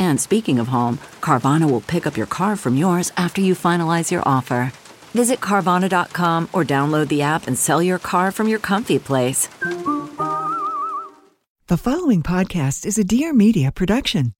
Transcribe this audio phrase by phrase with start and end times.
[0.00, 4.10] And speaking of home, Carvana will pick up your car from yours after you finalize
[4.10, 4.72] your offer.
[5.14, 9.48] Visit Carvana.com or download the app and sell your car from your comfy place.
[11.68, 14.32] The following podcast is a Dear Media production.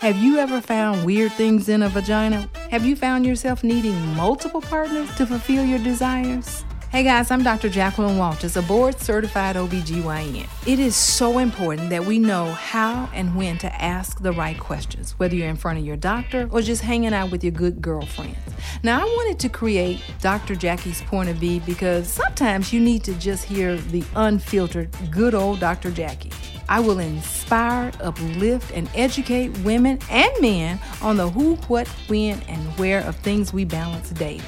[0.00, 2.48] Have you ever found weird things in a vagina?
[2.70, 6.64] Have you found yourself needing multiple partners to fulfill your desires?
[6.90, 7.68] Hey guys, I'm Dr.
[7.68, 10.48] Jacqueline Walters, a board certified OBGYN.
[10.66, 15.12] It is so important that we know how and when to ask the right questions,
[15.12, 18.36] whether you're in front of your doctor or just hanging out with your good girlfriends.
[18.82, 20.56] Now, I wanted to create Dr.
[20.56, 25.60] Jackie's Point of View because sometimes you need to just hear the unfiltered, good old
[25.60, 25.92] Dr.
[25.92, 26.32] Jackie.
[26.68, 32.60] I will inspire, uplift, and educate women and men on the who, what, when, and
[32.80, 34.42] where of things we balance daily.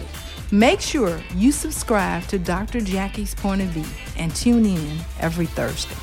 [0.52, 2.82] Make sure you subscribe to Dr.
[2.82, 3.86] Jackie's Point of View
[4.18, 5.96] and tune in every Thursday.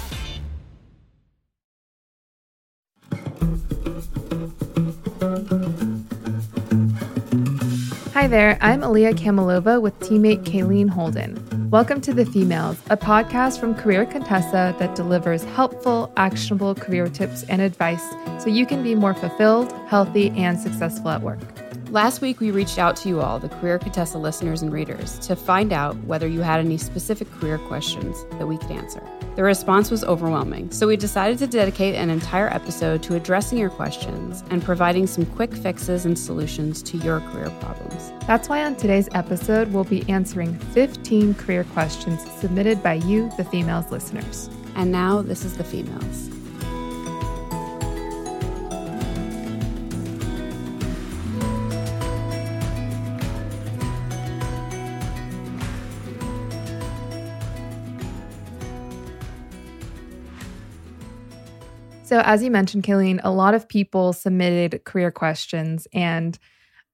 [8.16, 11.70] Hi there, I'm Aliyah Kamalova with teammate Kayleen Holden.
[11.70, 17.44] Welcome to The Femails, a podcast from Career Contessa that delivers helpful, actionable career tips
[17.44, 18.04] and advice
[18.40, 21.59] so you can be more fulfilled, healthy, and successful at work.
[21.92, 25.36] Last week, we reached out to you all, the Career Contessa listeners and readers, to
[25.36, 29.02] find out whether you had any specific career questions that we could answer.
[29.36, 33.72] The response was overwhelming, so we decided to dedicate an entire episode to addressing your
[33.72, 38.12] questions and providing some quick fixes and solutions to your career problems.
[38.28, 43.46] That's why on today's episode, we'll be answering 15 career questions submitted by you, the
[43.46, 44.48] Femails listeners.
[44.76, 46.39] And now, this is the Femails.
[62.10, 66.40] So, as you mentioned, Kayleen, a lot of people submitted career questions, and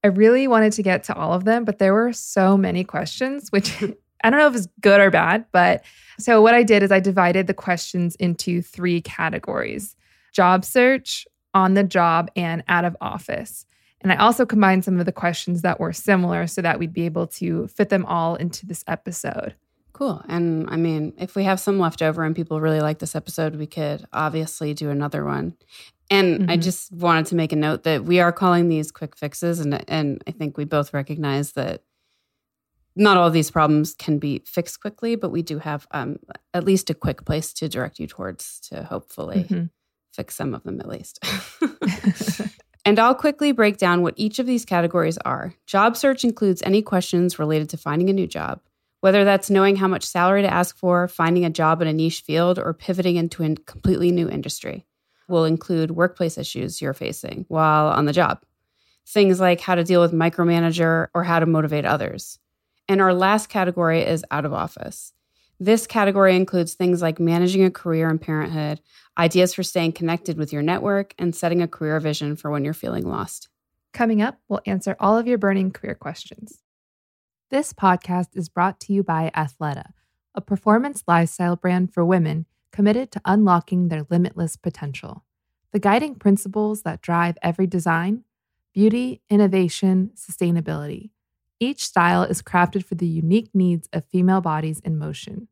[0.04, 3.48] I really wanted to get to all of them, but there were so many questions,
[3.48, 3.82] which
[4.24, 5.46] I don't know if it's good or bad.
[5.52, 5.84] But
[6.18, 9.96] so, what I did is I divided the questions into three categories
[10.34, 13.64] job search, on the job, and out of office.
[14.02, 17.06] And I also combined some of the questions that were similar so that we'd be
[17.06, 19.54] able to fit them all into this episode.
[19.96, 20.22] Cool.
[20.28, 23.56] And I mean, if we have some left over and people really like this episode,
[23.56, 25.54] we could obviously do another one.
[26.10, 26.50] And mm-hmm.
[26.50, 29.58] I just wanted to make a note that we are calling these quick fixes.
[29.58, 31.82] And, and I think we both recognize that
[32.94, 36.18] not all of these problems can be fixed quickly, but we do have um,
[36.52, 39.64] at least a quick place to direct you towards to hopefully mm-hmm.
[40.12, 41.24] fix some of them at least.
[42.84, 45.54] and I'll quickly break down what each of these categories are.
[45.66, 48.60] Job search includes any questions related to finding a new job
[49.06, 52.22] whether that's knowing how much salary to ask for, finding a job in a niche
[52.22, 54.84] field, or pivoting into a completely new industry.
[55.28, 58.42] Will include workplace issues you're facing while on the job,
[59.06, 62.40] things like how to deal with micromanager or how to motivate others.
[62.88, 65.12] And our last category is out of office.
[65.60, 68.80] This category includes things like managing a career in parenthood,
[69.16, 72.74] ideas for staying connected with your network, and setting a career vision for when you're
[72.74, 73.50] feeling lost.
[73.92, 76.60] Coming up, we'll answer all of your burning career questions.
[77.48, 79.92] This podcast is brought to you by Athleta,
[80.34, 85.22] a performance lifestyle brand for women committed to unlocking their limitless potential.
[85.70, 88.24] The guiding principles that drive every design
[88.74, 91.10] beauty, innovation, sustainability.
[91.60, 95.46] Each style is crafted for the unique needs of female bodies in motion.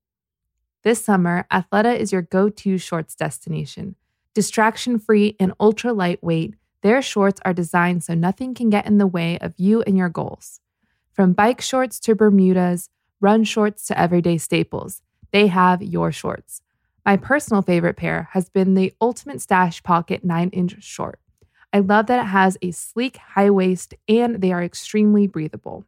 [0.83, 3.95] This summer, Athleta is your go to shorts destination.
[4.35, 9.07] Distraction free and ultra lightweight, their shorts are designed so nothing can get in the
[9.07, 10.61] way of you and your goals.
[11.15, 12.91] From bike shorts to Bermudas,
[13.21, 15.01] run shorts to everyday staples,
[15.33, 16.61] they have your shorts.
[17.07, 21.21] My personal favorite pair has been the Ultimate Stash Pocket 9 inch short.
[21.73, 25.85] I love that it has a sleek high waist and they are extremely breathable.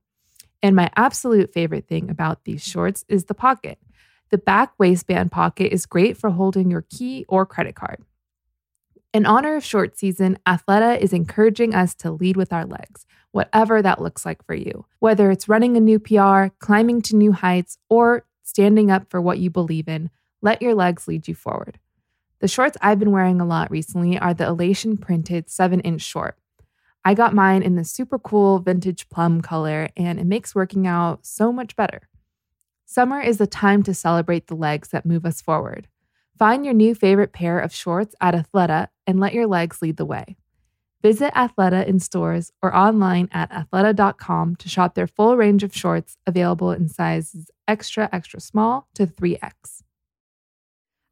[0.63, 3.81] And my absolute favorite thing about these shorts is the pocket.
[4.31, 8.05] The back waistband pocket is great for holding your key or credit card.
[9.17, 13.81] In honor of short season, Athleta is encouraging us to lead with our legs, whatever
[13.81, 14.85] that looks like for you.
[14.99, 19.39] Whether it's running a new PR, climbing to new heights, or standing up for what
[19.39, 20.11] you believe in,
[20.43, 21.79] let your legs lead you forward.
[22.41, 26.37] The shorts I've been wearing a lot recently are the Elation printed 7 inch short.
[27.03, 31.25] I got mine in the super cool vintage plum color, and it makes working out
[31.25, 32.03] so much better.
[32.85, 35.89] Summer is the time to celebrate the legs that move us forward.
[36.39, 40.05] Find your new favorite pair of shorts at Athleta and let your legs lead the
[40.05, 40.37] way.
[41.03, 46.17] Visit Athleta in stores or online at athleta.com to shop their full range of shorts
[46.27, 49.83] available in sizes extra, extra small to 3X.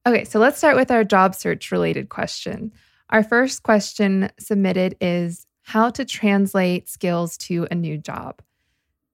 [0.06, 2.72] Okay, so let's start with our job search related question.
[3.08, 8.42] Our first question submitted is how to translate skills to a new job.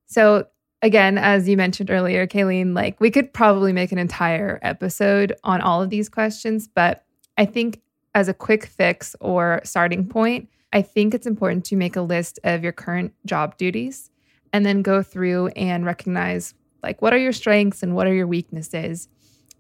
[0.06, 0.46] So,
[0.82, 5.60] again, as you mentioned earlier, Kayleen, like we could probably make an entire episode on
[5.60, 7.04] all of these questions, but
[7.36, 7.80] I think
[8.14, 12.38] as a quick fix or starting point, I think it's important to make a list
[12.44, 14.10] of your current job duties
[14.52, 18.26] and then go through and recognize like what are your strengths and what are your
[18.26, 19.08] weaknesses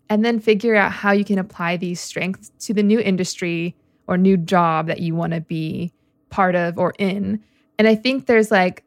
[0.08, 3.76] and then figure out how you can apply these strengths to the new industry
[4.08, 5.92] or new job that you want to be
[6.30, 7.40] part of or in.
[7.78, 8.84] And I think there's like,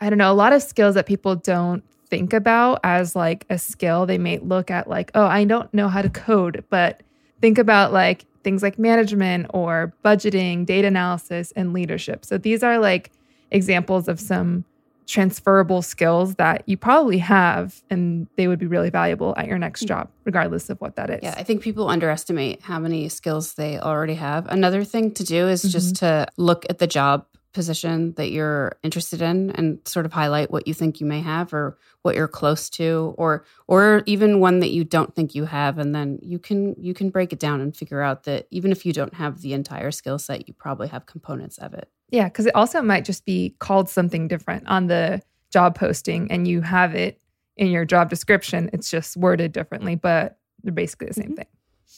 [0.00, 3.58] I don't know, a lot of skills that people don't think about as like a
[3.58, 4.06] skill.
[4.06, 7.02] They may look at like, oh, I don't know how to code, but
[7.40, 12.24] think about like things like management or budgeting, data analysis, and leadership.
[12.24, 13.10] So these are like
[13.50, 14.64] examples of some
[15.06, 19.86] transferable skills that you probably have and they would be really valuable at your next
[19.86, 21.20] job regardless of what that is.
[21.22, 24.46] Yeah, I think people underestimate how many skills they already have.
[24.48, 25.70] Another thing to do is mm-hmm.
[25.70, 30.50] just to look at the job position that you're interested in and sort of highlight
[30.50, 34.60] what you think you may have or what you're close to or or even one
[34.60, 37.60] that you don't think you have and then you can you can break it down
[37.60, 40.88] and figure out that even if you don't have the entire skill set you probably
[40.88, 44.86] have components of it yeah, because it also might just be called something different on
[44.86, 45.22] the
[45.52, 47.20] job posting and you have it
[47.56, 48.70] in your job description.
[48.72, 51.34] It's just worded differently, but they're basically the same mm-hmm.
[51.34, 51.46] thing.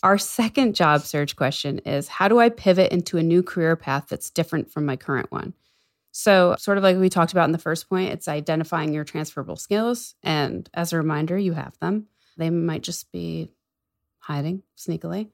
[0.03, 4.07] Our second job search question is How do I pivot into a new career path
[4.09, 5.55] that's different from my current one?
[6.13, 9.57] So, sort of like we talked about in the first point, it's identifying your transferable
[9.57, 10.15] skills.
[10.23, 12.07] And as a reminder, you have them.
[12.37, 13.53] They might just be
[14.19, 15.29] hiding sneakily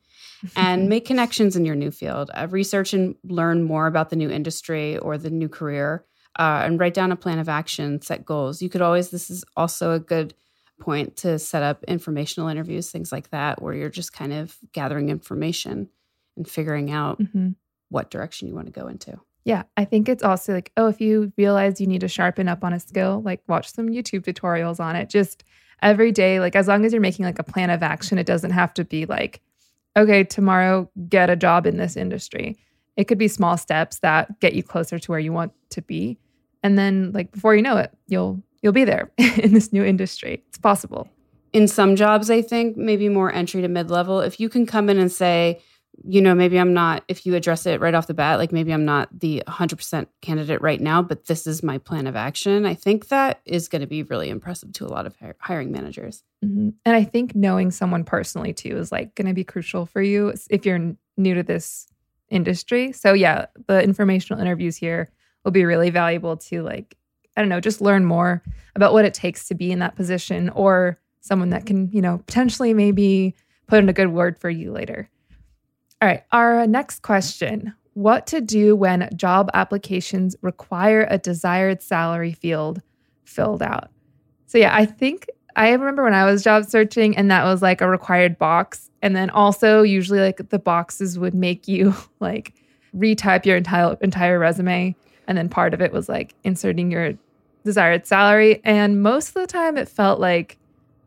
[0.55, 2.31] and make connections in your new field.
[2.35, 6.05] Uh, research and learn more about the new industry or the new career,
[6.39, 8.61] uh, and write down a plan of action, set goals.
[8.61, 10.35] You could always, this is also a good
[10.81, 15.09] point to set up informational interviews, things like that, where you're just kind of gathering
[15.09, 15.89] information
[16.37, 17.51] and figuring out mm-hmm.
[17.89, 19.19] what direction you want to go into.
[19.45, 22.65] Yeah, I think it's also like, oh, if you realize you need to sharpen up
[22.65, 25.09] on a skill, like watch some YouTube tutorials on it.
[25.09, 25.45] Just
[25.83, 28.51] every day, like as long as you're making like a plan of action, it doesn't
[28.51, 29.41] have to be like,
[29.97, 32.57] okay, tomorrow get a job in this industry.
[32.97, 36.19] It could be small steps that get you closer to where you want to be.
[36.63, 40.43] And then like before you know it, you'll you'll be there in this new industry.
[40.49, 41.09] It's possible.
[41.53, 44.89] In some jobs, I think maybe more entry to mid level, if you can come
[44.89, 45.61] in and say,
[46.05, 48.73] you know, maybe I'm not, if you address it right off the bat, like maybe
[48.73, 52.67] I'm not the 100% candidate right now, but this is my plan of action.
[52.67, 56.23] I think that is going to be really impressive to a lot of hiring managers.
[56.45, 56.71] Mm-hmm.
[56.85, 60.35] And I think knowing someone personally too is like going to be crucial for you
[60.51, 61.89] if you're new to this
[62.29, 62.93] industry.
[62.93, 65.11] So, yeah, the informational interviews here
[65.45, 66.97] will be really valuable to like,
[67.37, 68.43] I don't know, just learn more
[68.75, 72.19] about what it takes to be in that position or someone that can, you know,
[72.19, 73.35] potentially maybe
[73.67, 75.11] put in a good word for you later.
[76.01, 82.33] All right, our next question What to do when job applications require a desired salary
[82.33, 82.83] field
[83.25, 83.91] filled out?
[84.47, 85.27] So, yeah, I think
[85.57, 88.91] I remember when I was job searching and that was like a required box.
[89.03, 92.55] And then also, usually, like the boxes would make you like
[92.95, 94.95] retype your entire, entire resume.
[95.27, 97.15] And then part of it was like inserting your
[97.67, 98.63] desired salary.
[98.65, 100.57] And most of the time, it felt like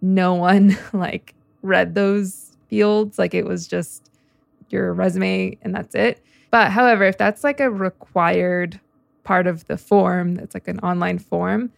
[0.02, 3.18] no one like read those fields.
[3.18, 4.12] Like it was just
[4.70, 6.24] your resume and that's it.
[6.52, 8.80] But however, if that's like a required
[9.24, 11.72] part of the form, that's like an online form,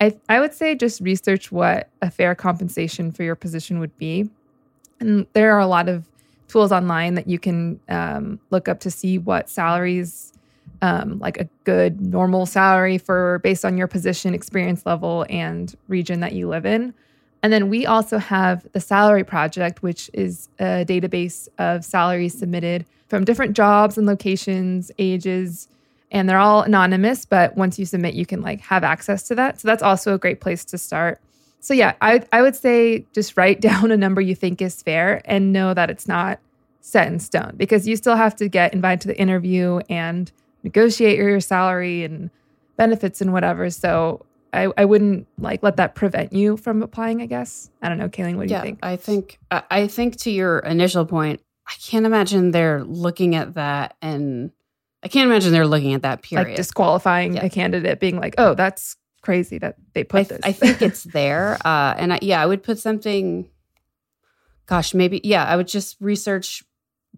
[0.00, 4.28] I, I would say just research what a fair compensation for your position would be.
[5.00, 6.08] And there are a lot of
[6.48, 10.32] tools online that you can um, look up to see what salaries,
[10.82, 16.20] um, like a good normal salary for based on your position, experience level, and region
[16.20, 16.94] that you live in.
[17.42, 22.84] And then we also have the Salary Project, which is a database of salaries submitted
[23.08, 25.68] from different jobs and locations, ages,
[26.10, 29.60] and they're all anonymous, but once you submit, you can like have access to that.
[29.60, 31.20] So that's also a great place to start.
[31.60, 35.22] So yeah, I I would say just write down a number you think is fair
[35.24, 36.38] and know that it's not
[36.80, 40.30] set in stone because you still have to get invited to the interview and
[40.66, 42.28] negotiate your salary and
[42.76, 43.70] benefits and whatever.
[43.70, 47.70] So I, I wouldn't like let that prevent you from applying, I guess.
[47.80, 48.78] I don't know, Kayleen, what do yeah, you think?
[48.82, 53.96] I think I think to your initial point, I can't imagine they're looking at that
[54.02, 54.50] and
[55.04, 56.48] I can't imagine they're looking at that period.
[56.48, 57.44] Like disqualifying yeah.
[57.44, 60.40] a candidate being like, oh, that's crazy that they put I, this.
[60.42, 61.58] I think it's there.
[61.64, 63.48] Uh, and I, yeah, I would put something,
[64.66, 66.64] gosh, maybe, yeah, I would just research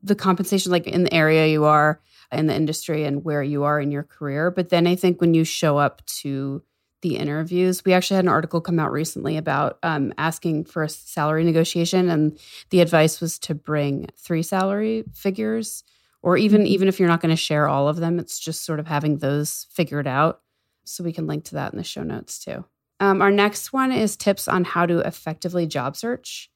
[0.03, 2.01] the compensation, like in the area you are
[2.33, 4.51] in the industry and where you are in your career.
[4.51, 6.63] But then I think when you show up to
[7.01, 10.89] the interviews, we actually had an article come out recently about um, asking for a
[10.89, 12.39] salary negotiation, and
[12.71, 15.85] the advice was to bring three salary figures,
[16.23, 16.69] or even mm-hmm.
[16.69, 19.19] even if you're not going to share all of them, it's just sort of having
[19.19, 20.41] those figured out.
[20.85, 22.65] So we can link to that in the show notes too.
[23.01, 26.51] Um, our next one is tips on how to effectively job search.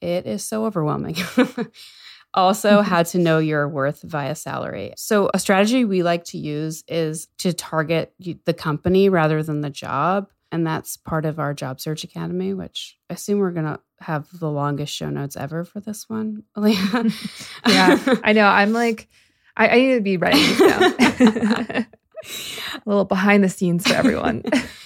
[0.00, 1.16] It is so overwhelming.
[2.34, 2.88] Also, mm-hmm.
[2.88, 4.92] how to know your worth via salary.
[4.96, 8.12] So, a strategy we like to use is to target
[8.44, 10.30] the company rather than the job.
[10.50, 14.26] And that's part of our Job Search Academy, which I assume we're going to have
[14.38, 16.44] the longest show notes ever for this one.
[16.56, 18.46] yeah, I know.
[18.46, 19.08] I'm like,
[19.56, 20.38] I, I need to be ready.
[22.74, 24.42] a little behind the scenes for everyone.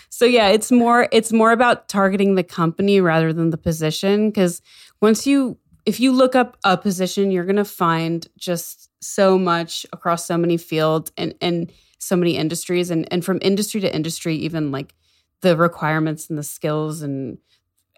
[0.09, 4.63] so yeah, it's more it's more about targeting the company rather than the position because
[5.01, 9.85] once you if you look up a position, you're going to find just so much
[9.93, 12.91] across so many fields and, and so many industries.
[12.91, 14.95] And, and from industry to industry, even like
[15.41, 17.39] the requirements and the skills and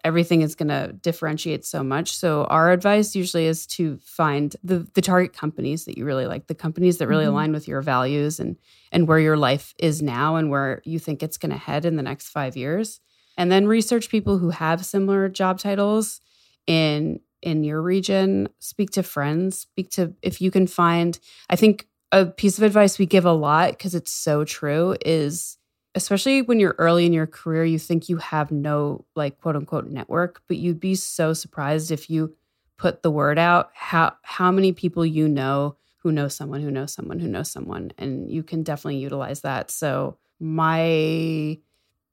[0.03, 2.15] everything is going to differentiate so much.
[2.15, 6.45] So our advice usually is to find the the target companies that you really like,
[6.45, 7.33] the companies that really mm-hmm.
[7.33, 8.55] align with your values and
[8.91, 11.95] and where your life is now and where you think it's going to head in
[11.95, 12.99] the next 5 years.
[13.35, 16.21] And then research people who have similar job titles
[16.67, 21.17] in in your region, speak to friends, speak to if you can find.
[21.49, 25.57] I think a piece of advice we give a lot because it's so true is
[25.93, 29.87] especially when you're early in your career, you think you have no like quote unquote
[29.87, 32.35] network, but you'd be so surprised if you
[32.77, 36.91] put the word out how how many people you know who know someone who knows
[36.91, 39.71] someone who knows someone and you can definitely utilize that.
[39.71, 41.57] So my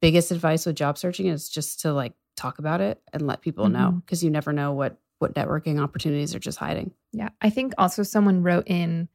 [0.01, 3.65] biggest advice with job searching is just to like talk about it and let people
[3.65, 3.75] mm-hmm.
[3.75, 6.93] know because you never know what what networking opportunities are just hiding.
[7.13, 7.31] Yeah.
[7.41, 9.09] I think also someone wrote in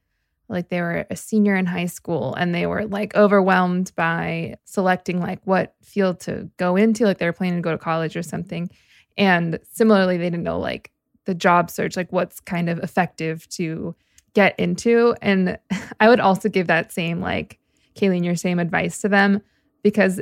[0.50, 5.20] like they were a senior in high school and they were like overwhelmed by selecting
[5.20, 8.24] like what field to go into like they were planning to go to college or
[8.24, 8.70] something
[9.18, 10.92] and similarly they didn't know like
[11.26, 13.94] the job search like what's kind of effective to
[14.34, 15.60] get into and
[16.00, 17.60] i would also give that same like
[17.96, 19.42] kayleen your same advice to them
[19.84, 20.22] because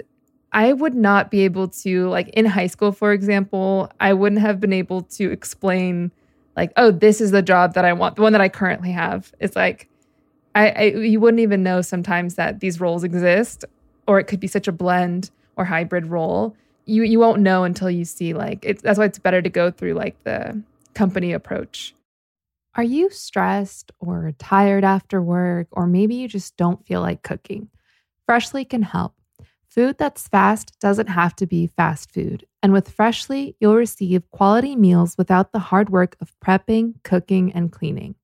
[0.56, 4.62] I would not be able to, like in high school, for example, I wouldn't have
[4.62, 6.12] been able to explain,
[6.56, 9.34] like, oh, this is the job that I want, the one that I currently have.
[9.42, 9.90] It's like,
[10.56, 13.66] I, I you wouldn't even know sometimes that these roles exist,
[14.08, 16.56] or it could be such a blend or hybrid role.
[16.86, 19.72] You you won't know until you see like it's that's why it's better to go
[19.72, 20.62] through like the
[20.94, 21.94] company approach.
[22.76, 27.70] Are you stressed or tired after work, or maybe you just don't feel like cooking?
[28.26, 29.14] Freshly can help.
[29.76, 32.48] Food that's fast doesn't have to be fast food.
[32.64, 37.70] And with Freshly, you'll receive quality meals without the hard work of prepping, cooking, and
[37.74, 38.16] cleaning.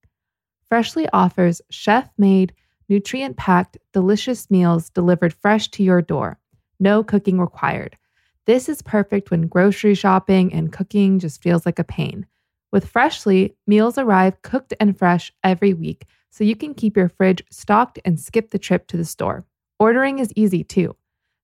[0.69, 2.53] Freshly offers chef made,
[2.87, 6.39] nutrient packed, delicious meals delivered fresh to your door.
[6.79, 7.97] No cooking required.
[8.45, 12.27] This is perfect when grocery shopping and cooking just feels like a pain.
[12.71, 17.43] With Freshly, meals arrive cooked and fresh every week, so you can keep your fridge
[17.51, 19.43] stocked and skip the trip to the store.
[19.79, 20.95] Ordering is easy too.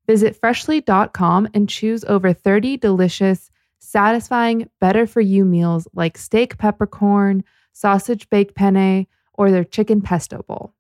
[0.08, 7.44] Visit freshly.com and choose over 30 delicious, satisfying, better for you meals like steak peppercorn,
[7.74, 10.74] sausage baked penne, or their chicken pesto bowl.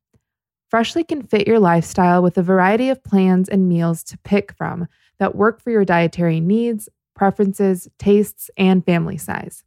[0.69, 4.87] Freshly can fit your lifestyle with a variety of plans and meals to pick from
[5.19, 9.63] that work for your dietary needs, preferences, tastes, and family size.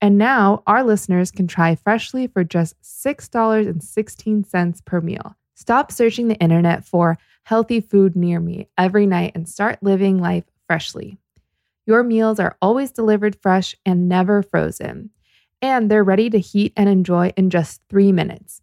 [0.00, 5.36] And now our listeners can try Freshly for just $6.16 per meal.
[5.54, 10.44] Stop searching the internet for healthy food near me every night and start living life
[10.66, 11.18] freshly.
[11.86, 15.10] Your meals are always delivered fresh and never frozen,
[15.60, 18.62] and they're ready to heat and enjoy in just three minutes.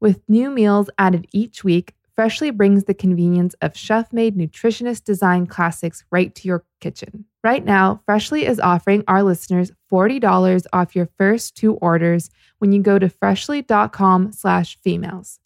[0.00, 5.46] With new meals added each week, Freshly brings the convenience of chef made nutritionist design
[5.46, 7.24] classics right to your kitchen.
[7.42, 12.82] Right now, Freshly is offering our listeners $40 off your first two orders when you
[12.82, 15.40] go to freshly.com slash femails.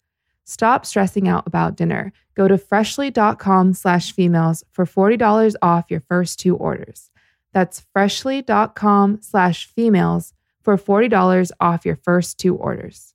[0.49, 2.11] Stop stressing out about dinner.
[2.33, 7.11] Go to freshly.com slash femails for $40 off your first two orders.
[7.53, 13.13] That's freshly.com slash femails for $40 off your first two orders.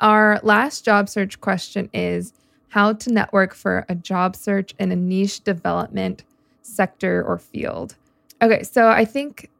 [0.00, 2.32] Our last job search question is
[2.68, 6.24] how to network for a job search in a niche development
[6.62, 7.96] sector or field.
[8.40, 9.50] Okay, so I think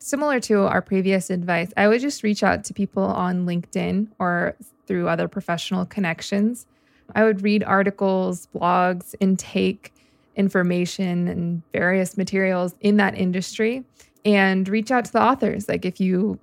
[0.00, 4.56] similar to our previous advice, I would just reach out to people on LinkedIn or
[4.86, 6.66] through other professional connections.
[7.14, 9.92] I would read articles, blogs, intake
[10.36, 13.84] information and various materials in that industry
[14.24, 15.68] and reach out to the authors.
[15.68, 16.38] Like if you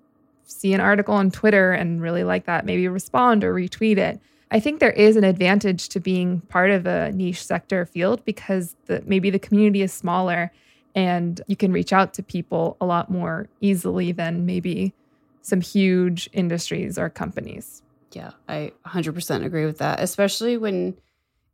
[0.45, 4.19] see an article on Twitter and really like that, maybe respond or retweet it.
[4.49, 8.75] I think there is an advantage to being part of a niche sector field because
[8.85, 10.51] the, maybe the community is smaller
[10.97, 14.95] and you can reach out to people a lot more easily than maybe
[15.43, 17.83] some huge industries or companies.
[18.13, 20.97] Yeah, I 100% agree with that, especially when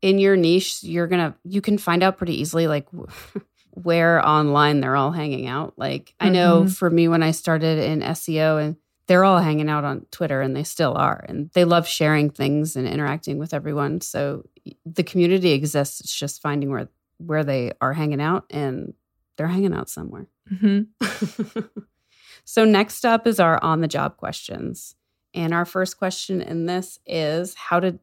[0.01, 2.87] in your niche, you're going to, you can find out pretty easily like
[3.71, 5.73] where online they're all hanging out.
[5.75, 6.69] Like, I know mm-hmm.
[6.69, 10.55] for me, when I started in SEO and they're all hanging out on Twitter and
[10.55, 13.99] they still are, and they love sharing things and interacting with everyone.
[13.99, 14.45] So
[14.85, 15.99] the community exists.
[15.99, 18.93] It's just finding where, where they are hanging out and
[19.37, 20.27] they're hanging out somewhere.
[20.51, 21.59] Mm-hmm.
[22.45, 24.95] so, next up is our on the job questions.
[25.33, 27.99] And our first question in this is how did,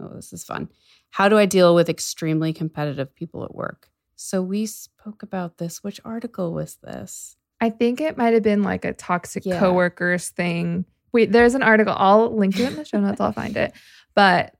[0.00, 0.68] oh, this is fun.
[1.10, 3.90] How do I deal with extremely competitive people at work?
[4.14, 5.82] So we spoke about this.
[5.82, 7.36] Which article was this?
[7.60, 9.58] I think it might have been like a toxic yeah.
[9.58, 10.84] coworkers thing.
[11.12, 11.94] Wait, there's an article.
[11.96, 13.20] I'll link it in the show notes.
[13.20, 13.72] I'll find it.
[14.14, 14.54] But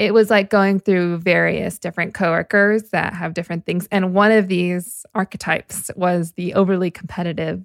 [0.00, 3.86] it was like going through various different coworkers that have different things.
[3.92, 7.62] And one of these archetypes was the overly competitive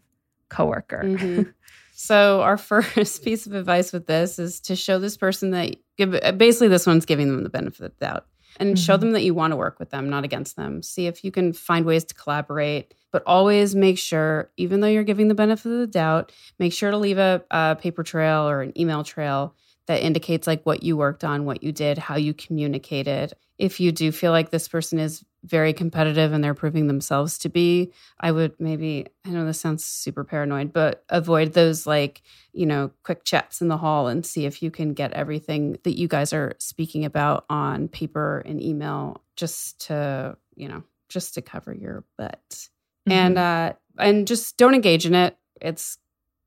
[0.49, 1.01] coworker.
[1.03, 1.43] Mm-hmm.
[1.97, 6.11] So our first piece of advice with this is to show this person that give
[6.37, 8.25] basically this one's giving them the benefit of the doubt
[8.59, 8.83] and mm-hmm.
[8.83, 10.83] show them that you want to work with them, not against them.
[10.83, 15.03] See if you can find ways to collaborate, but always make sure, even though you're
[15.03, 18.61] giving the benefit of the doubt, make sure to leave a, a paper trail or
[18.61, 19.55] an email trail
[19.87, 23.33] that indicates like what you worked on, what you did, how you communicated.
[23.57, 27.49] If you do feel like this person is very competitive and they're proving themselves to
[27.49, 32.21] be, I would maybe, I know this sounds super paranoid, but avoid those like,
[32.51, 35.97] you know, quick chats in the hall and see if you can get everything that
[35.97, 41.41] you guys are speaking about on paper and email just to, you know, just to
[41.41, 42.49] cover your butt.
[42.49, 43.11] Mm-hmm.
[43.11, 45.37] And uh and just don't engage in it.
[45.61, 45.97] It's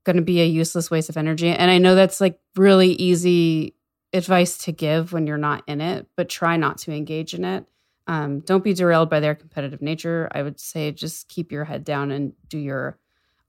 [0.09, 1.49] going to be a useless waste of energy.
[1.49, 3.75] And I know that's like really easy
[4.11, 7.67] advice to give when you're not in it, but try not to engage in it.
[8.07, 10.27] Um, don't be derailed by their competitive nature.
[10.31, 12.97] I would say just keep your head down and do your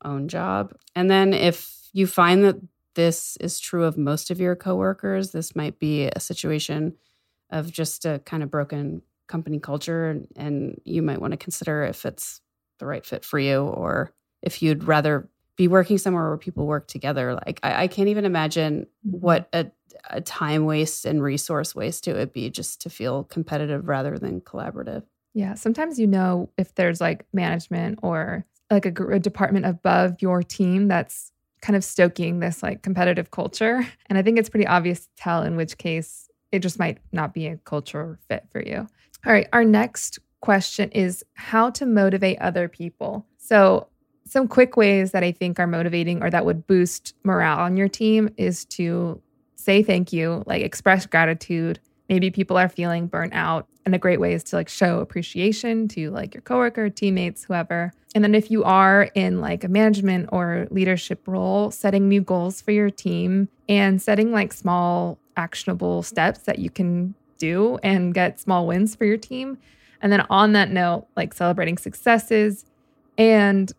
[0.05, 0.75] own job.
[0.95, 2.57] And then if you find that
[2.95, 6.95] this is true of most of your coworkers, this might be a situation
[7.49, 10.11] of just a kind of broken company culture.
[10.11, 12.43] And, and you might want to consider if it's
[12.81, 16.87] the right fit for you or if you'd rather be working somewhere where people work
[16.87, 17.35] together.
[17.35, 19.21] Like I, I can't even imagine mm-hmm.
[19.21, 19.67] what a,
[20.09, 24.41] a, time waste and resource waste it would be just to feel competitive rather than
[24.41, 25.03] collaborative.
[25.35, 30.43] Yeah, sometimes you know if there's like management or like a, a department above your
[30.43, 35.01] team that's kind of stoking this like competitive culture, and I think it's pretty obvious
[35.01, 38.87] to tell in which case it just might not be a cultural fit for you.
[39.27, 43.27] All right, our next question is how to motivate other people.
[43.37, 43.89] So
[44.31, 47.89] some quick ways that I think are motivating or that would boost morale on your
[47.89, 49.21] team is to
[49.57, 51.81] say thank you, like express gratitude.
[52.09, 53.67] Maybe people are feeling burnt out.
[53.85, 57.93] And a great way is to like show appreciation to like your coworker, teammates, whoever.
[58.15, 62.61] And then if you are in like a management or leadership role, setting new goals
[62.61, 68.39] for your team and setting like small actionable steps that you can do and get
[68.39, 69.59] small wins for your team.
[70.01, 72.65] And then on that note, like celebrating successes
[73.19, 73.73] and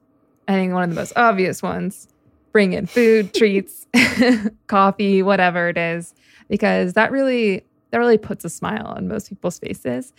[0.47, 2.08] I think one of the most obvious ones
[2.51, 3.88] bring in food, treats,
[4.67, 6.13] coffee, whatever it is,
[6.49, 10.13] because that really that really puts a smile on most people's faces.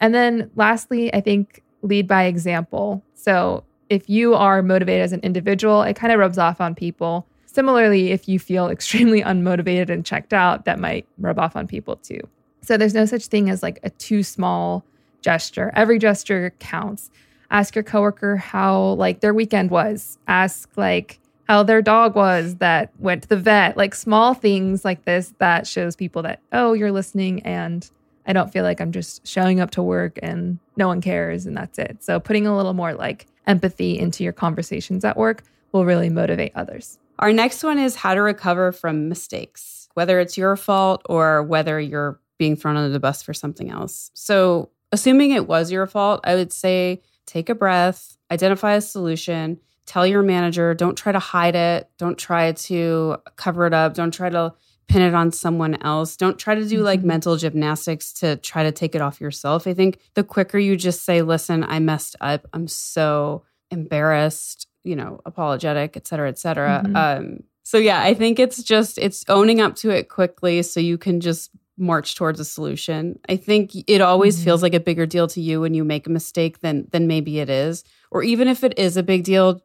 [0.00, 3.02] And then lastly, I think lead by example.
[3.14, 7.26] So if you are motivated as an individual, it kind of rubs off on people.
[7.46, 11.96] Similarly, if you feel extremely unmotivated and checked out, that might rub off on people
[11.96, 12.20] too.
[12.62, 14.84] So there's no such thing as like a too small
[15.20, 15.72] gesture.
[15.74, 17.10] Every gesture counts
[17.50, 20.18] ask your coworker how like their weekend was.
[20.26, 23.76] Ask like how their dog was that went to the vet.
[23.76, 27.88] Like small things like this that shows people that oh you're listening and
[28.28, 31.56] i don't feel like i'm just showing up to work and no one cares and
[31.56, 32.02] that's it.
[32.02, 36.52] So putting a little more like empathy into your conversations at work will really motivate
[36.54, 36.98] others.
[37.18, 41.80] Our next one is how to recover from mistakes whether it's your fault or whether
[41.80, 44.10] you're being thrown under the bus for something else.
[44.12, 49.58] So, assuming it was your fault, I would say take a breath, identify a solution,
[49.84, 54.12] tell your manager, don't try to hide it, don't try to cover it up, don't
[54.12, 54.54] try to
[54.88, 56.16] pin it on someone else.
[56.16, 57.08] Don't try to do like mm-hmm.
[57.08, 59.66] mental gymnastics to try to take it off yourself.
[59.66, 64.94] I think the quicker you just say, listen, I messed up, I'm so embarrassed, you
[64.94, 66.82] know, apologetic, et cetera, et cetera.
[66.84, 66.96] Mm-hmm.
[66.96, 70.98] Um, so yeah, I think it's just it's owning up to it quickly so you
[70.98, 73.18] can just march towards a solution.
[73.28, 74.44] I think it always mm-hmm.
[74.44, 77.38] feels like a bigger deal to you when you make a mistake than than maybe
[77.38, 77.84] it is.
[78.10, 79.60] Or even if it is a big deal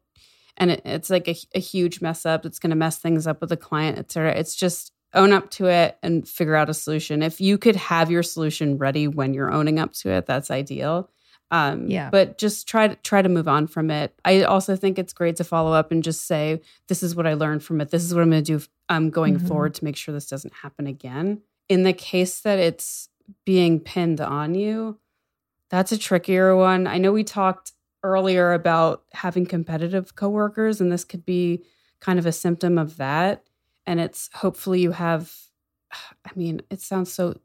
[0.58, 3.39] and it, it's like a, a, huge mess up, that's going to mess things up
[3.39, 4.34] with the client, etc.
[4.34, 7.24] It's just own up to it and figure out a solution.
[7.24, 11.10] If you could have your solution ready when you're owning up to it, that's ideal.
[11.52, 12.10] Um, yeah.
[12.10, 14.17] But just try to try to move on from it.
[14.24, 17.34] I also think it's great to follow up and just say, "This is what I
[17.34, 17.91] learned from it.
[17.91, 19.47] This is what I'm going to do um, going mm-hmm.
[19.47, 23.07] forward to make sure this doesn't happen again." In the case that it's
[23.45, 24.99] being pinned on you,
[25.69, 26.86] that's a trickier one.
[26.86, 27.71] I know we talked
[28.03, 31.63] earlier about having competitive coworkers, and this could be
[32.01, 33.43] kind of a symptom of that.
[33.86, 35.34] And it's hopefully you have
[36.25, 37.36] I mean, it sounds so.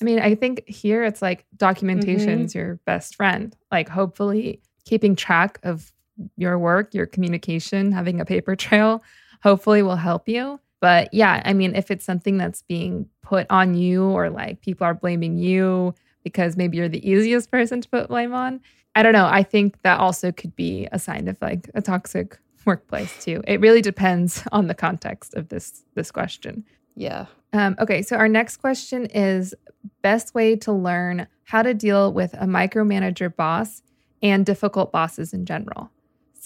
[0.00, 2.58] I mean, I think here it's like documentation's mm-hmm.
[2.58, 3.54] your best friend.
[3.70, 5.92] Like, hopefully, keeping track of
[6.36, 9.02] your work, your communication, having a paper trail,
[9.42, 10.60] hopefully will help you.
[10.80, 14.86] But yeah, I mean, if it's something that's being put on you or like people
[14.86, 18.60] are blaming you because maybe you're the easiest person to put blame on,
[18.94, 19.26] I don't know.
[19.26, 23.42] I think that also could be a sign of like a toxic workplace too.
[23.46, 26.64] It really depends on the context of this this question.
[26.94, 27.26] Yeah.
[27.52, 29.54] Um, okay, so our next question is
[30.02, 33.82] best way to learn how to deal with a micromanager boss
[34.22, 35.90] and difficult bosses in general.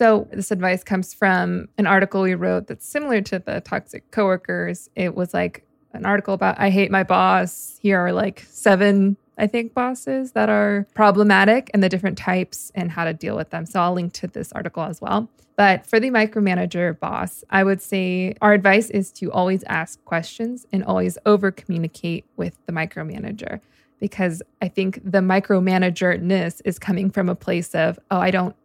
[0.01, 4.89] So this advice comes from an article we wrote that's similar to the toxic coworkers.
[4.97, 7.79] It was like an article about I hate my boss.
[7.83, 12.91] Here are like seven, I think, bosses that are problematic and the different types and
[12.91, 13.67] how to deal with them.
[13.67, 15.29] So I'll link to this article as well.
[15.57, 20.67] But for the micromanager boss, I would say our advice is to always ask questions
[20.73, 23.61] and always over communicate with the micromanager
[23.99, 28.57] because I think the micromanagerness is coming from a place of, oh, I don't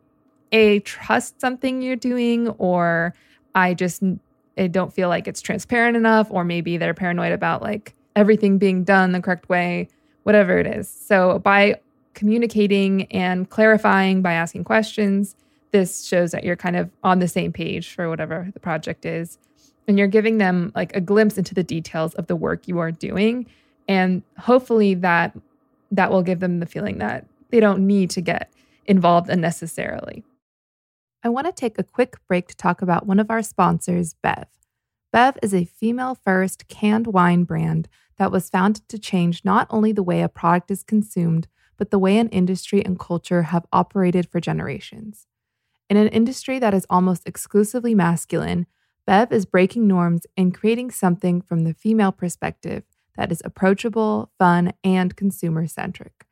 [0.55, 3.13] a trust something you're doing or
[3.55, 4.01] I just
[4.57, 8.85] I don't feel like it's transparent enough or maybe they're paranoid about like everything being
[8.85, 9.89] done the correct way,
[10.23, 10.87] whatever it is.
[10.87, 11.81] So by
[12.13, 15.35] communicating and clarifying by asking questions,
[15.71, 19.37] this shows that you're kind of on the same page for whatever the project is.
[19.89, 22.91] And you're giving them like a glimpse into the details of the work you are
[22.91, 23.45] doing.
[23.89, 25.37] And hopefully that
[25.91, 28.49] that will give them the feeling that they don't need to get
[28.85, 30.23] involved unnecessarily.
[31.25, 34.45] I want to take a quick break to talk about one of our sponsors, Bev.
[35.11, 39.91] Bev is a female first canned wine brand that was founded to change not only
[39.91, 44.29] the way a product is consumed, but the way an industry and culture have operated
[44.29, 45.25] for generations.
[45.89, 48.67] In an industry that is almost exclusively masculine,
[49.07, 52.83] Bev is breaking norms and creating something from the female perspective
[53.17, 56.27] that is approachable, fun, and consumer centric.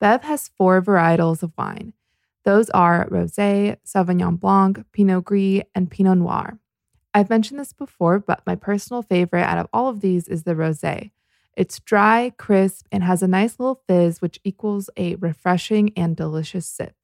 [0.00, 1.92] Bev has four varietals of wine.
[2.44, 6.58] Those are Rosé, Sauvignon Blanc, Pinot Gris, and Pinot Noir.
[7.12, 10.54] I've mentioned this before, but my personal favorite out of all of these is the
[10.54, 11.10] Rosé.
[11.56, 16.66] It's dry, crisp, and has a nice little fizz, which equals a refreshing and delicious
[16.66, 16.94] sip.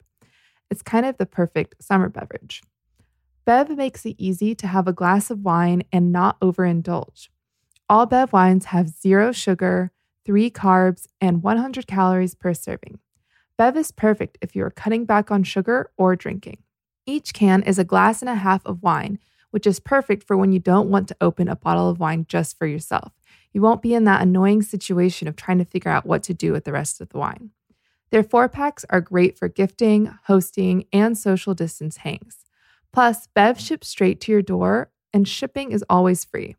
[0.71, 2.63] It's kind of the perfect summer beverage.
[3.45, 7.29] Bev makes it easy to have a glass of wine and not overindulge.
[7.87, 9.91] All Bev wines have zero sugar,
[10.25, 12.99] three carbs, and 100 calories per serving.
[13.57, 16.59] Bev is perfect if you are cutting back on sugar or drinking.
[17.07, 19.17] Each can is a glass and a half of wine,
[19.49, 22.57] which is perfect for when you don't want to open a bottle of wine just
[22.59, 23.13] for yourself.
[23.53, 26.51] You won't be in that annoying situation of trying to figure out what to do
[26.51, 27.49] with the rest of the wine.
[28.11, 32.45] Their four packs are great for gifting, hosting, and social distance hangs.
[32.93, 36.55] Plus, Bev ships straight to your door, and shipping is always free.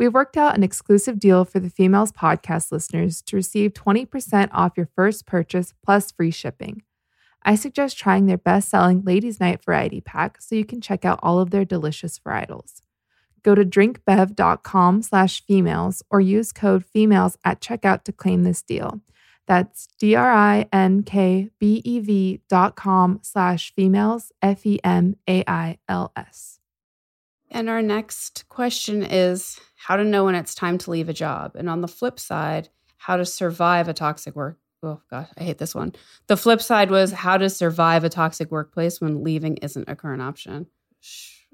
[0.00, 4.72] We've worked out an exclusive deal for the Femails Podcast listeners to receive 20% off
[4.74, 6.84] your first purchase plus free shipping.
[7.42, 11.20] I suggest trying their best selling Ladies Night Variety Pack so you can check out
[11.22, 12.80] all of their delicious varietals.
[13.42, 19.02] Go to drinkbev.com slash femails or use code femails at checkout to claim this deal.
[19.46, 20.70] That's D-R-I-N-K-B-E-V
[22.48, 25.10] dot com slash femails, F-E-M-A-I-L-S.
[27.50, 31.56] And our next question is how to know when it's time to leave a job.
[31.56, 34.58] And on the flip side, how to survive a toxic work.
[34.82, 35.94] Oh gosh, I hate this one.
[36.26, 40.20] The flip side was how to survive a toxic workplace when leaving isn't a current
[40.20, 40.66] option.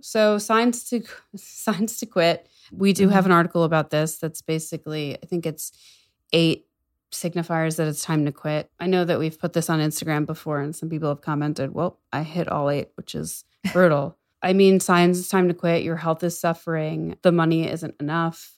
[0.01, 1.05] So signs to
[1.37, 2.49] signs to quit.
[2.73, 3.31] We do have mm-hmm.
[3.31, 5.71] an article about this that's basically I think it's
[6.33, 6.67] eight
[7.13, 8.69] signifiers that it's time to quit.
[8.81, 12.01] I know that we've put this on Instagram before and some people have commented, well,
[12.13, 14.19] I hit all eight, which is brutal.
[14.43, 15.83] I mean, signs it's time to quit.
[15.83, 17.17] Your health is suffering.
[17.23, 18.53] The money isn't enough.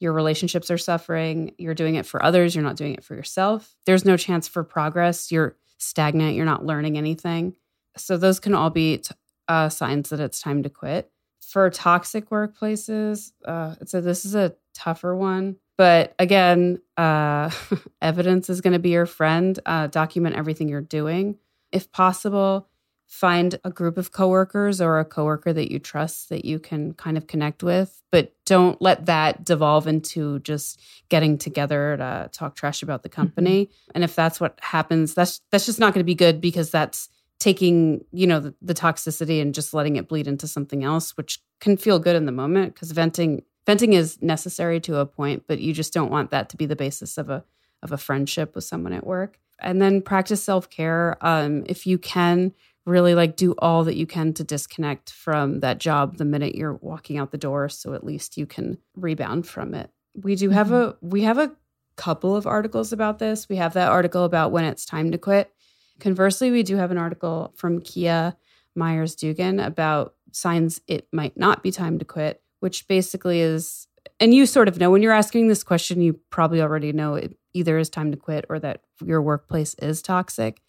[0.00, 1.54] Your relationships are suffering.
[1.58, 2.54] You're doing it for others.
[2.54, 3.74] You're not doing it for yourself.
[3.86, 5.30] There's no chance for progress.
[5.32, 6.34] You're stagnant.
[6.34, 7.54] You're not learning anything.
[7.96, 9.14] So, those can all be t-
[9.48, 11.10] uh, signs that it's time to quit.
[11.40, 15.56] For toxic workplaces, uh, so this is a tougher one.
[15.76, 17.50] But again, uh,
[18.02, 19.58] evidence is going to be your friend.
[19.64, 21.36] Uh, document everything you're doing.
[21.70, 22.68] If possible,
[23.14, 27.16] find a group of coworkers or a coworker that you trust that you can kind
[27.16, 32.82] of connect with, but don't let that devolve into just getting together to talk trash
[32.82, 33.66] about the company.
[33.66, 33.90] Mm-hmm.
[33.94, 37.08] And if that's what happens, that's that's just not going to be good because that's
[37.38, 41.40] taking, you know, the, the toxicity and just letting it bleed into something else, which
[41.60, 45.60] can feel good in the moment because venting venting is necessary to a point, but
[45.60, 47.44] you just don't want that to be the basis of a
[47.80, 49.38] of a friendship with someone at work.
[49.60, 51.16] And then practice self care.
[51.20, 52.52] Um, if you can,
[52.86, 56.74] really like do all that you can to disconnect from that job the minute you're
[56.74, 59.90] walking out the door, so at least you can rebound from it.
[60.14, 61.06] We do have mm-hmm.
[61.06, 61.52] a we have a
[61.96, 63.48] couple of articles about this.
[63.48, 65.52] We have that article about when it's time to quit.
[66.00, 68.34] Conversely, we do have an article from Kia
[68.74, 74.32] Myers Dugan about signs it might not be time to quit which basically is, and
[74.32, 77.76] you sort of know when you're asking this question, you probably already know it either
[77.76, 80.62] is time to quit or that your workplace is toxic.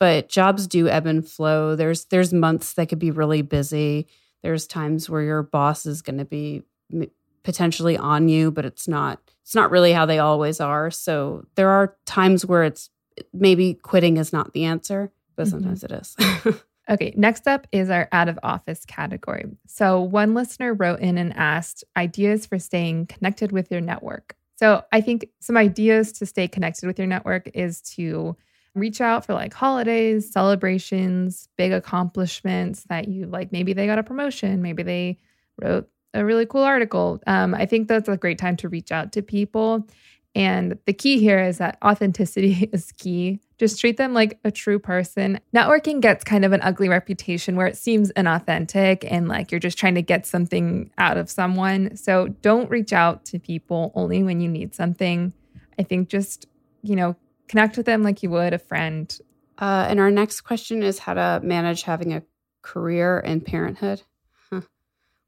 [0.00, 1.74] But jobs do ebb and flow.
[1.74, 4.06] There's there's months that could be really busy.
[4.42, 6.62] There's times where your boss is going to be
[7.42, 10.90] potentially on you, but it's not it's not really how they always are.
[10.90, 12.90] So there are times where it's
[13.32, 15.50] maybe quitting is not the answer, but mm-hmm.
[15.50, 16.16] sometimes it is.
[16.90, 19.44] Okay, next up is our out of office category.
[19.66, 24.36] So, one listener wrote in and asked ideas for staying connected with your network.
[24.56, 28.36] So, I think some ideas to stay connected with your network is to
[28.78, 33.52] reach out for like holidays, celebrations, big accomplishments that you like.
[33.52, 35.18] Maybe they got a promotion, maybe they
[35.60, 37.20] wrote a really cool article.
[37.26, 39.86] Um, I think that's a great time to reach out to people.
[40.34, 43.40] And the key here is that authenticity is key.
[43.58, 45.40] Just treat them like a true person.
[45.54, 49.78] Networking gets kind of an ugly reputation where it seems inauthentic and like you're just
[49.78, 51.96] trying to get something out of someone.
[51.96, 55.32] So don't reach out to people only when you need something.
[55.78, 56.46] I think just,
[56.82, 57.16] you know,
[57.48, 59.16] connect with them like you would a friend.
[59.58, 62.22] Uh, and our next question is how to manage having a
[62.62, 64.02] career in parenthood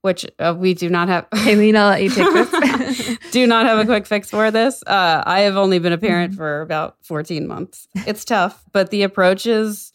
[0.03, 1.27] which uh, we do not have.
[1.35, 3.19] Aileen, I'll let you take this.
[3.33, 4.83] do not have a quick fix for this.
[4.87, 6.39] Uh, I have only been a parent mm-hmm.
[6.39, 7.87] for about 14 months.
[8.07, 9.93] It's tough, but the approach is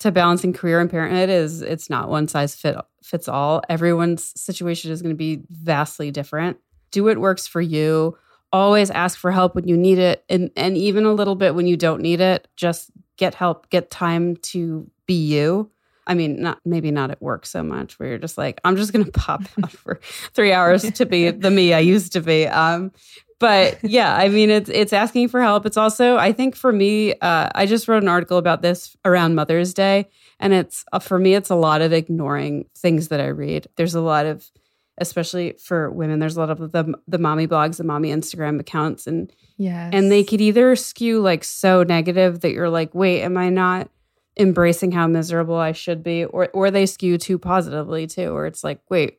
[0.00, 3.62] to balancing career and parenthood is it's not one size fit fits all.
[3.68, 6.58] Everyone's situation is going to be vastly different.
[6.90, 8.16] Do what works for you.
[8.52, 11.66] Always ask for help when you need it, and and even a little bit when
[11.66, 12.48] you don't need it.
[12.56, 13.68] Just get help.
[13.70, 15.70] Get time to be you
[16.08, 18.92] I mean, not maybe not at work so much where you're just like, I'm just
[18.92, 20.00] gonna pop out for
[20.32, 22.46] three hours to be the me I used to be.
[22.46, 22.92] Um,
[23.38, 25.64] but yeah, I mean, it's it's asking for help.
[25.64, 29.36] It's also, I think, for me, uh, I just wrote an article about this around
[29.36, 30.08] Mother's Day,
[30.40, 33.68] and it's uh, for me, it's a lot of ignoring things that I read.
[33.76, 34.50] There's a lot of,
[34.98, 39.06] especially for women, there's a lot of the the mommy blogs, the mommy Instagram accounts,
[39.06, 43.36] and yeah, and they could either skew like so negative that you're like, wait, am
[43.36, 43.90] I not?
[44.38, 48.62] embracing how miserable I should be, or or they skew too positively too, or it's
[48.62, 49.18] like, wait,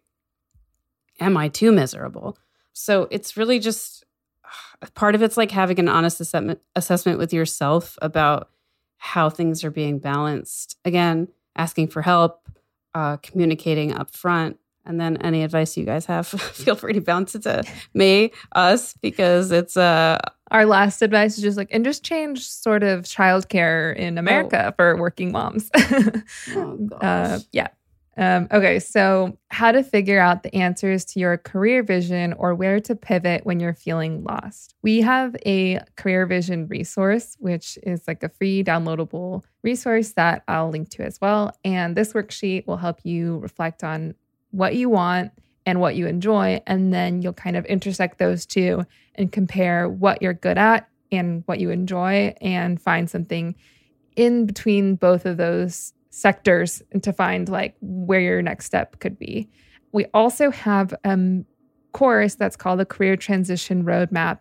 [1.20, 2.38] am I too miserable?
[2.74, 4.06] So it's really just
[4.96, 8.50] part of it's like having an honest assessment assessment with yourself about
[8.98, 10.78] how things are being balanced.
[10.86, 12.48] Again, asking for help,
[12.94, 17.36] uh, communicating up front, and then any advice you guys have, feel free to bounce
[17.36, 17.64] it to
[17.94, 20.20] me, us, because it's uh
[20.52, 24.74] our last advice is just like and just change sort of childcare in America oh.
[24.76, 25.70] for working moms.
[26.56, 27.68] oh uh, yeah.
[28.18, 32.82] Um, okay, so how to figure out the answers to your career vision or where
[32.82, 34.76] to pivot when you're feeling lost.
[34.82, 40.70] We have a career vision resource, which is like a free downloadable resource that I'll
[40.70, 41.58] link to as well.
[41.64, 44.16] And this worksheet will help you reflect on
[44.52, 45.32] what you want
[45.66, 46.62] and what you enjoy.
[46.66, 48.86] And then you'll kind of intersect those two
[49.16, 53.56] and compare what you're good at and what you enjoy and find something
[54.16, 59.50] in between both of those sectors to find like where your next step could be.
[59.92, 61.44] We also have a
[61.94, 64.40] course that's called the Career Transition Roadmap.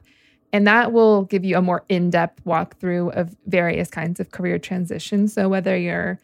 [0.52, 4.58] And that will give you a more in depth walkthrough of various kinds of career
[4.58, 5.34] transitions.
[5.34, 6.18] So, whether you're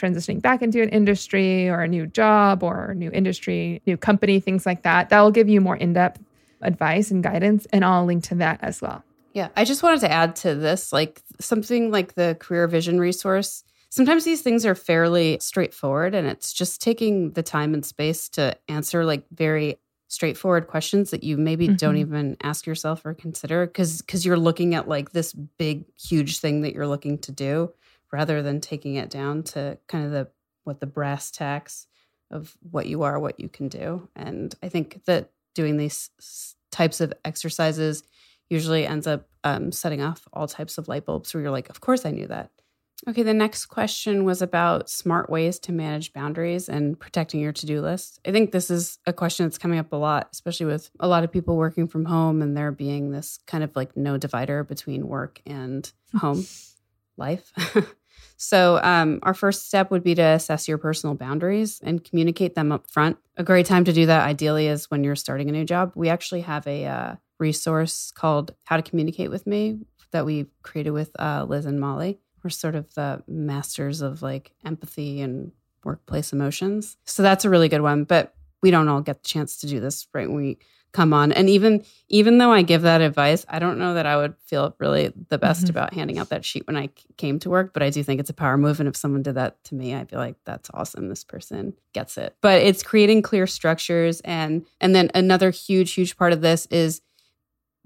[0.00, 4.40] transitioning back into an industry or a new job or a new industry, new company,
[4.40, 5.10] things like that.
[5.10, 6.20] That will give you more in depth
[6.62, 7.66] advice and guidance.
[7.72, 9.02] And I'll link to that as well.
[9.32, 13.64] Yeah, I just wanted to add to this like something like the career vision resource.
[13.88, 18.56] Sometimes these things are fairly straightforward and it's just taking the time and space to
[18.68, 19.78] answer like very
[20.10, 21.76] straightforward questions that you maybe mm-hmm.
[21.76, 26.40] don't even ask yourself or consider because because you're looking at like this big huge
[26.40, 27.72] thing that you're looking to do
[28.12, 30.28] rather than taking it down to kind of the
[30.64, 31.86] what the brass tacks
[32.30, 36.10] of what you are what you can do and i think that doing these
[36.70, 38.02] types of exercises
[38.48, 41.80] usually ends up um, setting off all types of light bulbs where you're like of
[41.80, 42.50] course i knew that
[43.08, 47.64] Okay, the next question was about smart ways to manage boundaries and protecting your to
[47.64, 48.20] do list.
[48.26, 51.24] I think this is a question that's coming up a lot, especially with a lot
[51.24, 55.08] of people working from home and there being this kind of like no divider between
[55.08, 56.44] work and home
[57.16, 57.52] life.
[58.40, 62.72] so, um, our first step would be to assess your personal boundaries and communicate them
[62.72, 63.18] up front.
[63.36, 65.92] A great time to do that, ideally, is when you're starting a new job.
[65.94, 69.78] We actually have a uh, resource called How to Communicate with Me
[70.12, 74.52] that we created with uh, Liz and Molly we're sort of the masters of like
[74.64, 75.52] empathy and
[75.84, 76.96] workplace emotions.
[77.04, 78.04] So that's a really good one.
[78.04, 80.58] But we don't all get the chance to do this right when we
[80.92, 81.32] come on.
[81.32, 84.74] And even even though I give that advice, I don't know that I would feel
[84.78, 85.70] really the best mm-hmm.
[85.70, 87.72] about handing out that sheet when I came to work.
[87.72, 88.80] But I do think it's a power move.
[88.80, 91.08] And if someone did that to me, I'd be like, that's awesome.
[91.08, 92.36] This person gets it.
[92.40, 97.02] But it's creating clear structures and and then another huge, huge part of this is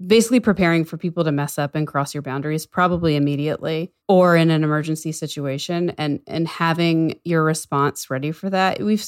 [0.05, 4.51] basically preparing for people to mess up and cross your boundaries probably immediately or in
[4.51, 9.05] an emergency situation and and having your response ready for that we've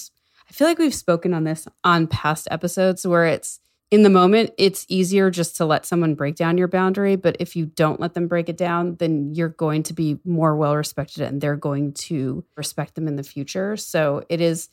[0.50, 4.52] i feel like we've spoken on this on past episodes where it's in the moment
[4.58, 8.14] it's easier just to let someone break down your boundary but if you don't let
[8.14, 11.94] them break it down then you're going to be more well respected and they're going
[11.94, 14.70] to respect them in the future so it is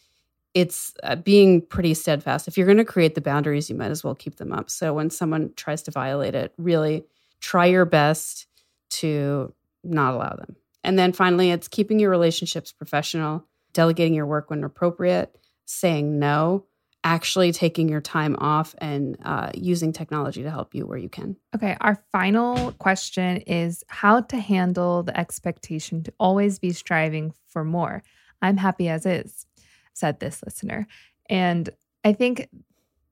[0.54, 2.46] it's uh, being pretty steadfast.
[2.46, 4.70] If you're going to create the boundaries, you might as well keep them up.
[4.70, 7.04] So when someone tries to violate it, really
[7.40, 8.46] try your best
[8.90, 10.56] to not allow them.
[10.84, 16.66] And then finally, it's keeping your relationships professional, delegating your work when appropriate, saying no,
[17.04, 21.36] actually taking your time off, and uh, using technology to help you where you can.
[21.54, 27.62] Okay, our final question is how to handle the expectation to always be striving for
[27.62, 28.02] more.
[28.42, 29.46] I'm happy as is
[29.92, 30.86] said this listener.
[31.30, 31.70] And
[32.04, 32.48] I think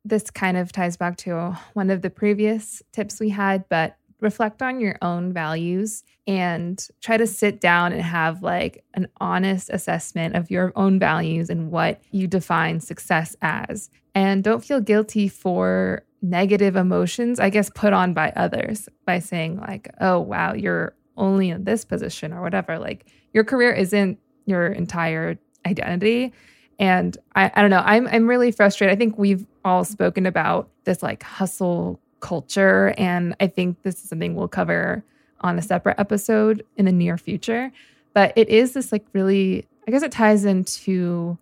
[0.04, 4.62] this kind of ties back to one of the previous tips we had, but reflect
[4.62, 10.36] on your own values and try to sit down and have like an honest assessment
[10.36, 13.90] of your own values and what you define success as.
[14.14, 19.58] And don't feel guilty for negative emotions, I guess, put on by others by saying,
[19.58, 22.78] like, oh, wow, you're only in this position or whatever.
[22.78, 26.32] Like, your career isn't your entire identity.
[26.78, 28.94] And I, I don't know, I'm I'm really frustrated.
[28.94, 32.94] I think we've all spoken about this like hustle culture.
[32.96, 35.04] And I think this is something we'll cover
[35.42, 37.70] on a separate episode in the near future.
[38.14, 41.36] But it is this like really, I guess it ties into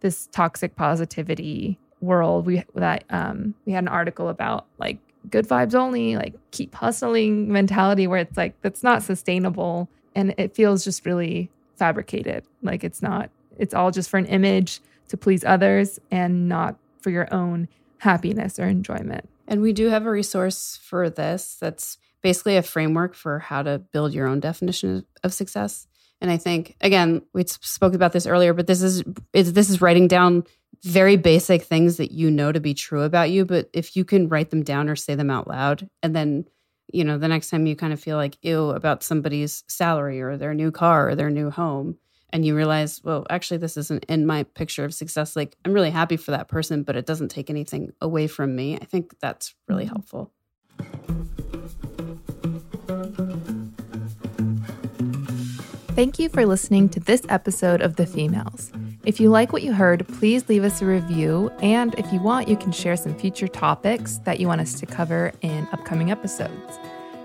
[0.00, 2.46] this toxic positivity world.
[2.46, 4.98] We that um we had an article about like
[5.30, 10.54] good vibes only, like keep hustling mentality where it's like that's not sustainable and it
[10.54, 12.44] feels just really fabricated.
[12.62, 17.10] Like it's not it's all just for an image to please others and not for
[17.10, 17.68] your own
[17.98, 19.28] happiness or enjoyment.
[19.52, 23.78] And we do have a resource for this that's basically a framework for how to
[23.78, 25.86] build your own definition of success.
[26.22, 29.82] And I think again, we spoke about this earlier, but this is is this is
[29.82, 30.44] writing down
[30.84, 34.26] very basic things that you know to be true about you, but if you can
[34.26, 36.46] write them down or say them out loud and then
[36.90, 40.38] you know, the next time you kind of feel like ill about somebody's salary or
[40.38, 41.98] their new car or their new home,
[42.32, 45.36] and you realize, well, actually, this isn't in my picture of success.
[45.36, 48.76] Like, I'm really happy for that person, but it doesn't take anything away from me.
[48.76, 49.94] I think that's really mm-hmm.
[49.94, 50.32] helpful.
[55.94, 58.72] Thank you for listening to this episode of The Femails.
[59.04, 61.50] If you like what you heard, please leave us a review.
[61.60, 64.86] And if you want, you can share some future topics that you want us to
[64.86, 66.78] cover in upcoming episodes.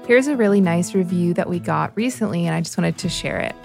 [0.05, 3.39] Here's a really nice review that we got recently, and I just wanted to share
[3.39, 3.55] it.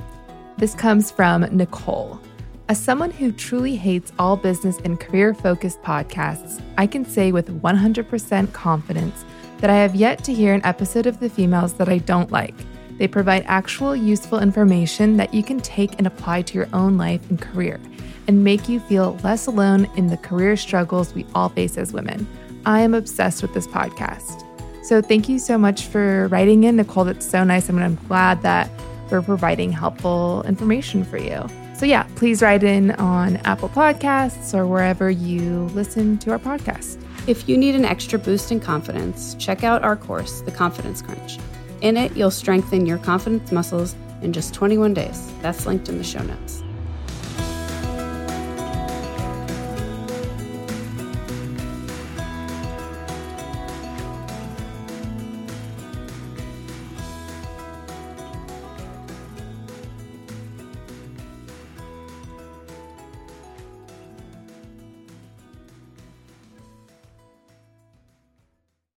[0.63, 2.21] This comes from Nicole.
[2.69, 7.61] As someone who truly hates all business and career focused podcasts, I can say with
[7.61, 9.25] 100% confidence
[9.59, 12.55] that I have yet to hear an episode of The Femails that I don't like.
[12.97, 17.29] They provide actual useful information that you can take and apply to your own life
[17.29, 17.81] and career
[18.29, 22.25] and make you feel less alone in the career struggles we all face as women.
[22.67, 24.45] I am obsessed with this podcast.
[24.85, 27.03] So thank you so much for writing in, Nicole.
[27.03, 27.69] That's so nice.
[27.69, 28.71] I mean, I'm glad that
[29.13, 31.47] we're providing helpful information for you.
[31.75, 37.01] So, yeah, please write in on Apple Podcasts or wherever you listen to our podcast.
[37.27, 41.39] If you need an extra boost in confidence, check out our course, The Confidence Crunch.
[41.81, 45.31] In it, you'll strengthen your confidence muscles in just 21 days.
[45.43, 46.62] That's linked in the show notes.